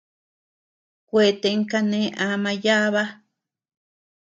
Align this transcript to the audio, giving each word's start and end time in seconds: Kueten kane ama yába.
Kueten 1.09 1.59
kane 1.71 1.99
ama 2.29 2.51
yába. 2.63 3.03